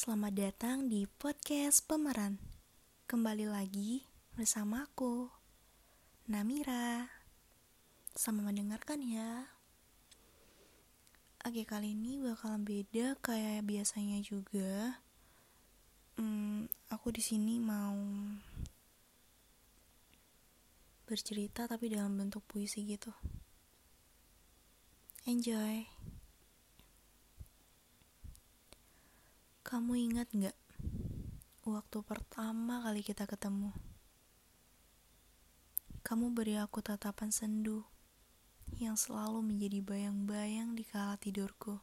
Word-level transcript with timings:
Selamat 0.00 0.32
datang 0.32 0.88
di 0.88 1.04
podcast 1.04 1.84
Pemeran. 1.84 2.40
Kembali 3.04 3.44
lagi 3.44 4.00
bersama 4.32 4.88
aku, 4.88 5.28
Namira. 6.24 7.04
Sama 8.16 8.40
mendengarkan 8.40 9.04
ya. 9.04 9.44
Oke, 11.44 11.68
kali 11.68 11.92
ini 11.92 12.16
bakalan 12.16 12.64
beda 12.64 13.20
kayak 13.20 13.68
biasanya 13.68 14.24
juga. 14.24 15.04
Hmm, 16.16 16.64
aku 16.88 17.12
di 17.12 17.20
sini 17.20 17.60
mau 17.60 18.00
bercerita 21.04 21.68
tapi 21.68 21.92
dalam 21.92 22.16
bentuk 22.16 22.40
puisi 22.48 22.88
gitu. 22.88 23.12
Enjoy. 25.28 25.84
Kamu 29.70 29.94
ingat 29.94 30.26
gak 30.34 30.58
waktu 31.62 32.02
pertama 32.02 32.82
kali 32.82 33.06
kita 33.06 33.22
ketemu? 33.22 33.70
Kamu 36.02 36.34
beri 36.34 36.58
aku 36.58 36.82
tatapan 36.82 37.30
sendu 37.30 37.86
yang 38.82 38.98
selalu 38.98 39.46
menjadi 39.46 39.78
bayang-bayang 39.78 40.74
di 40.74 40.82
kala 40.82 41.14
tidurku. 41.22 41.78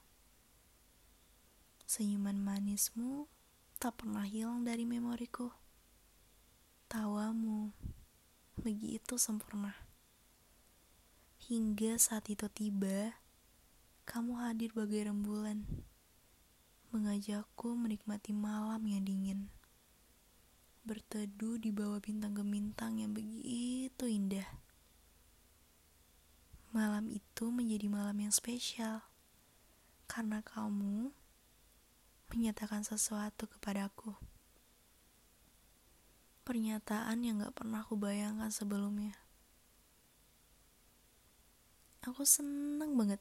Senyuman 1.87 2.35
manismu 2.35 3.31
tak 3.79 4.03
pernah 4.03 4.27
hilang 4.27 4.67
dari 4.67 4.83
memoriku. 4.83 5.47
Tawamu 6.91 7.71
begitu 8.59 9.15
sempurna. 9.15 9.71
Hingga 11.47 11.95
saat 11.95 12.27
itu 12.27 12.51
tiba, 12.51 13.15
kamu 14.03 14.43
hadir 14.43 14.75
bagai 14.75 15.07
rembulan 15.07 15.63
mengajakku 16.87 17.75
menikmati 17.75 18.31
malam 18.31 18.79
yang 18.87 19.03
dingin. 19.03 19.51
Berteduh 20.87 21.59
di 21.59 21.75
bawah 21.75 21.99
bintang 21.99 22.31
gemintang 22.31 23.03
yang 23.03 23.11
begitu 23.11 24.07
indah. 24.07 24.47
Malam 26.71 27.11
itu 27.11 27.51
menjadi 27.51 27.91
malam 27.91 28.15
yang 28.23 28.31
spesial 28.31 29.03
karena 30.07 30.39
kamu 30.39 31.11
menyatakan 32.31 32.87
sesuatu 32.87 33.51
kepadaku. 33.51 34.15
Pernyataan 36.47 37.19
yang 37.27 37.43
gak 37.43 37.59
pernah 37.59 37.83
aku 37.83 37.99
bayangkan 37.99 38.47
sebelumnya. 38.47 39.19
Aku 42.07 42.23
seneng 42.23 42.95
banget. 42.95 43.19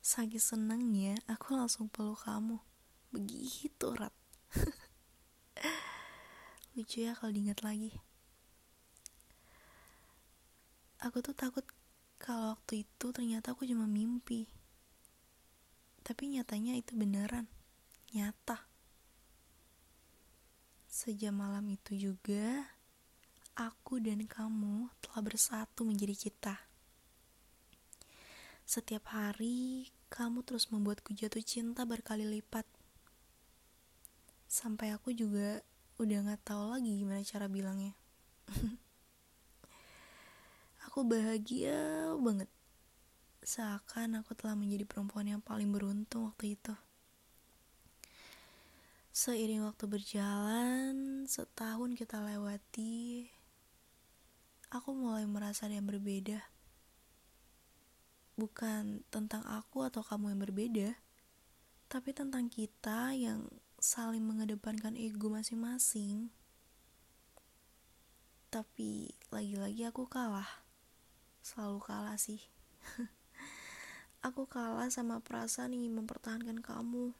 Saking 0.00 0.40
senengnya, 0.40 1.14
aku 1.28 1.52
langsung 1.52 1.92
peluk 1.92 2.24
kamu 2.24 2.71
begitu 3.12 3.92
erat 3.94 4.14
lucu 6.72 7.04
ya 7.04 7.12
kalau 7.12 7.28
diingat 7.28 7.60
lagi. 7.60 7.92
Aku 11.04 11.20
tuh 11.20 11.36
takut 11.36 11.66
kalau 12.16 12.56
waktu 12.56 12.88
itu 12.88 13.06
ternyata 13.12 13.52
aku 13.52 13.68
cuma 13.68 13.84
mimpi. 13.84 14.48
Tapi 16.00 16.32
nyatanya 16.32 16.72
itu 16.78 16.96
beneran. 16.96 17.44
Nyata. 18.16 18.64
Sejak 20.88 21.34
malam 21.34 21.68
itu 21.68 21.92
juga 21.96 22.72
aku 23.52 24.00
dan 24.00 24.24
kamu 24.24 24.88
telah 25.04 25.20
bersatu 25.20 25.84
menjadi 25.84 26.16
kita. 26.16 26.56
Setiap 28.64 29.12
hari 29.12 29.92
kamu 30.08 30.40
terus 30.40 30.72
membuatku 30.72 31.12
jatuh 31.12 31.44
cinta 31.44 31.84
berkali 31.84 32.24
lipat 32.24 32.64
sampai 34.62 34.94
aku 34.94 35.10
juga 35.10 35.58
udah 35.98 36.18
nggak 36.22 36.46
tahu 36.46 36.78
lagi 36.78 37.02
gimana 37.02 37.26
cara 37.26 37.50
bilangnya. 37.50 37.98
Aku 40.86 41.02
bahagia 41.02 42.14
banget. 42.22 42.46
Seakan 43.42 44.22
aku 44.22 44.38
telah 44.38 44.54
menjadi 44.54 44.86
perempuan 44.86 45.26
yang 45.26 45.42
paling 45.42 45.74
beruntung 45.74 46.30
waktu 46.30 46.54
itu. 46.54 46.70
Seiring 49.10 49.66
waktu 49.66 49.90
berjalan 49.90 51.26
setahun 51.26 51.98
kita 51.98 52.22
lewati 52.22 53.26
aku 54.70 54.94
mulai 54.94 55.26
merasa 55.26 55.66
yang 55.66 55.90
berbeda. 55.90 56.38
Bukan 58.38 59.02
tentang 59.10 59.42
aku 59.42 59.82
atau 59.90 60.06
kamu 60.06 60.36
yang 60.36 60.40
berbeda 60.44 60.88
tapi 61.92 62.16
tentang 62.16 62.48
kita 62.48 63.12
yang 63.12 63.44
saling 63.82 64.22
mengedepankan 64.22 64.94
ego 64.94 65.26
masing-masing. 65.26 66.30
Tapi 68.46 69.10
lagi-lagi 69.34 69.82
aku 69.90 70.06
kalah. 70.06 70.62
Selalu 71.42 71.82
kalah 71.82 72.14
sih. 72.14 72.38
aku 74.26 74.46
kalah 74.46 74.86
sama 74.86 75.18
perasaan 75.18 75.74
ingin 75.74 75.98
mempertahankan 75.98 76.62
kamu. 76.62 77.10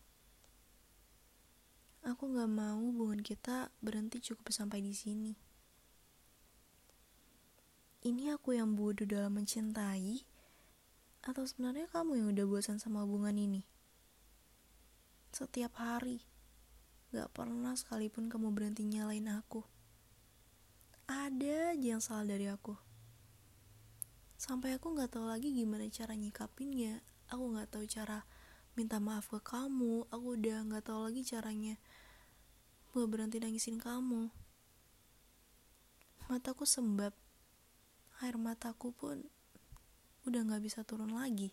Aku 2.06 2.30
gak 2.30 2.46
mau 2.46 2.78
hubungan 2.78 3.26
kita 3.26 3.74
berhenti 3.82 4.22
cukup 4.22 4.54
sampai 4.54 4.86
di 4.86 4.94
sini. 4.94 5.34
Ini 8.06 8.38
aku 8.38 8.54
yang 8.54 8.78
bodoh 8.78 9.06
dalam 9.06 9.34
mencintai, 9.34 10.26
atau 11.26 11.42
sebenarnya 11.46 11.86
kamu 11.90 12.18
yang 12.18 12.28
udah 12.34 12.46
bosan 12.50 12.82
sama 12.82 13.06
hubungan 13.06 13.38
ini? 13.38 13.62
Setiap 15.30 15.78
hari, 15.78 16.26
Gak 17.12 17.28
pernah 17.36 17.76
sekalipun 17.76 18.32
kamu 18.32 18.56
berhenti 18.56 18.88
nyalain 18.88 19.28
aku. 19.28 19.60
Ada 21.04 21.76
aja 21.76 21.86
yang 21.92 22.00
salah 22.00 22.24
dari 22.24 22.48
aku. 22.48 22.72
Sampai 24.40 24.72
aku 24.72 24.96
gak 24.96 25.12
tahu 25.12 25.28
lagi 25.28 25.52
gimana 25.52 25.84
cara 25.92 26.16
nyikapinnya. 26.16 27.04
Aku 27.28 27.52
gak 27.52 27.68
tahu 27.68 27.84
cara 27.84 28.24
minta 28.72 28.96
maaf 28.96 29.28
ke 29.28 29.44
kamu. 29.44 30.08
Aku 30.08 30.40
udah 30.40 30.64
gak 30.72 30.88
tahu 30.88 31.12
lagi 31.12 31.20
caranya 31.20 31.76
buat 32.96 33.12
berhenti 33.12 33.44
nangisin 33.44 33.76
kamu. 33.76 34.32
Mataku 36.32 36.64
sembab. 36.64 37.12
Air 38.24 38.40
mataku 38.40 38.88
pun 38.96 39.20
udah 40.24 40.48
gak 40.48 40.64
bisa 40.64 40.80
turun 40.80 41.12
lagi. 41.12 41.52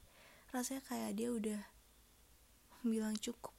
Rasanya 0.55 0.87
kayak 0.87 1.19
dia 1.19 1.35
udah 1.35 1.61
bilang 2.87 3.19
cukup. 3.19 3.58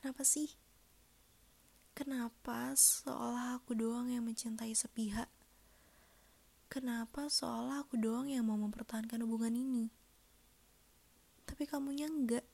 Kenapa 0.00 0.24
sih? 0.24 0.48
Kenapa 1.92 2.72
seolah 2.72 3.60
aku 3.60 3.76
doang 3.76 4.08
yang 4.08 4.24
mencintai 4.24 4.72
sepihak? 4.72 5.28
Kenapa 6.72 7.28
seolah 7.28 7.84
aku 7.84 8.00
doang 8.00 8.32
yang 8.32 8.48
mau 8.48 8.56
mempertahankan 8.56 9.20
hubungan 9.28 9.52
ini? 9.52 9.92
Tapi 11.44 11.68
kamunya 11.68 12.08
enggak. 12.08 12.48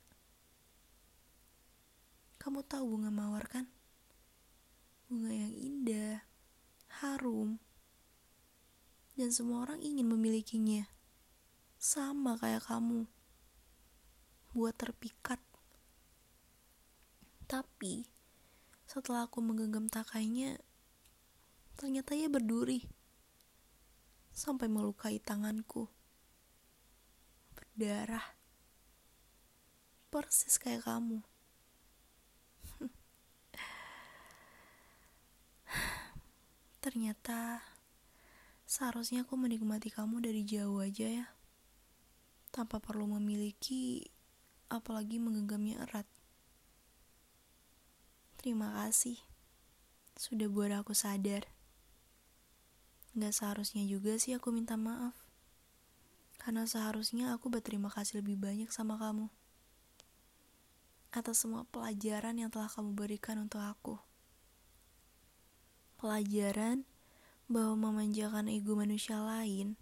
Kamu 2.43 2.67
tahu 2.67 2.99
bunga 2.99 3.15
mawar 3.15 3.47
kan? 3.47 3.71
Bunga 5.07 5.31
yang 5.31 5.55
indah, 5.55 6.27
harum, 6.99 7.63
dan 9.15 9.31
semua 9.31 9.71
orang 9.71 9.79
ingin 9.87 10.11
memilikinya. 10.11 10.91
Sama 11.79 12.35
kayak 12.43 12.67
kamu. 12.67 13.07
Buat 14.51 14.75
terpikat 14.75 15.39
tapi 17.47 18.11
setelah 18.87 19.31
aku 19.31 19.43
menggenggam 19.43 19.87
takainya, 19.91 20.59
ternyata 21.79 22.15
ia 22.15 22.27
berduri 22.31 22.87
sampai 24.37 24.69
melukai 24.69 25.17
tanganku. 25.17 25.89
Berdarah. 27.57 28.37
Persis 30.13 30.61
kayak 30.61 30.85
kamu. 30.85 31.25
Ternyata 36.85 37.65
seharusnya 38.69 39.25
aku 39.25 39.41
menikmati 39.41 39.89
kamu 39.89 40.21
dari 40.21 40.45
jauh 40.45 40.85
aja 40.85 41.09
ya. 41.09 41.27
Tanpa 42.53 42.79
perlu 42.79 43.07
memiliki 43.19 44.05
apalagi 44.69 45.17
menggenggamnya 45.17 45.81
erat. 45.87 46.16
Terima 48.47 48.71
kasih 48.79 49.19
sudah 50.15 50.47
buat 50.47 50.71
aku 50.71 50.95
sadar. 50.95 51.51
Gak 53.19 53.35
seharusnya 53.35 53.83
juga 53.83 54.15
sih 54.23 54.39
aku 54.39 54.55
minta 54.55 54.79
maaf. 54.79 55.19
Karena 56.39 56.63
seharusnya 56.63 57.35
aku 57.35 57.51
berterima 57.51 57.91
kasih 57.91 58.23
lebih 58.23 58.39
banyak 58.39 58.71
sama 58.71 59.03
kamu. 59.03 59.35
Atas 61.11 61.43
semua 61.43 61.67
pelajaran 61.75 62.39
yang 62.39 62.47
telah 62.47 62.71
kamu 62.71 62.95
berikan 62.95 63.43
untuk 63.43 63.67
aku. 63.67 63.99
Pelajaran 65.99 66.87
bahwa 67.51 67.91
memanjakan 67.91 68.47
ego 68.47 68.79
manusia 68.79 69.19
lain 69.27 69.75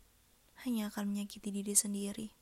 hanya 0.65 0.89
akan 0.89 1.13
menyakiti 1.13 1.53
diri 1.53 1.77
sendiri. 1.77 2.33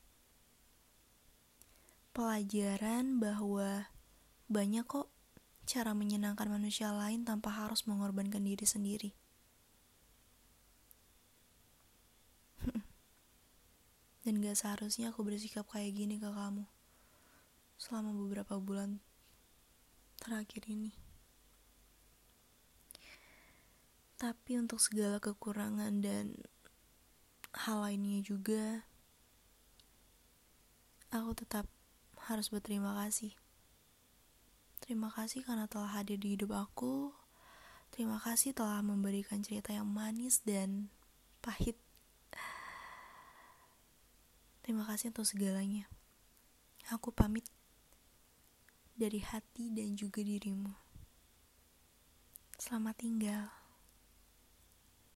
Pelajaran 2.15 3.19
bahwa 3.19 3.91
banyak 4.47 4.87
kok 4.87 5.11
cara 5.63 5.95
menyenangkan 5.95 6.51
manusia 6.51 6.91
lain 6.91 7.23
tanpa 7.23 7.49
harus 7.51 7.87
mengorbankan 7.87 8.43
diri 8.43 8.67
sendiri. 8.67 9.11
Dan 14.23 14.39
gak 14.43 14.59
seharusnya 14.59 15.11
aku 15.11 15.23
bersikap 15.23 15.67
kayak 15.71 15.95
gini 15.95 16.19
ke 16.19 16.31
kamu 16.31 16.63
selama 17.75 18.15
beberapa 18.15 18.59
bulan 18.63 19.03
terakhir 20.23 20.63
ini. 20.71 20.95
Tapi 24.15 24.55
untuk 24.55 24.79
segala 24.79 25.19
kekurangan 25.19 25.99
dan 25.99 26.39
hal 27.67 27.83
lainnya 27.83 28.23
juga, 28.23 28.87
aku 31.11 31.35
tetap 31.35 31.67
harus 32.31 32.47
berterima 32.47 32.95
kasih. 33.03 33.35
Terima 34.83 35.07
kasih 35.07 35.47
karena 35.47 35.63
telah 35.71 35.95
hadir 35.95 36.19
di 36.19 36.35
hidup 36.35 36.51
aku. 36.51 37.15
Terima 37.87 38.19
kasih 38.19 38.51
telah 38.51 38.83
memberikan 38.83 39.39
cerita 39.39 39.71
yang 39.71 39.87
manis 39.87 40.43
dan 40.43 40.91
pahit. 41.39 41.79
Terima 44.59 44.83
kasih 44.83 45.15
untuk 45.15 45.23
segalanya. 45.23 45.87
Aku 46.91 47.15
pamit 47.15 47.47
dari 48.99 49.23
hati 49.23 49.71
dan 49.71 49.95
juga 49.95 50.19
dirimu. 50.19 50.75
Selamat 52.59 52.99
tinggal. 52.99 53.62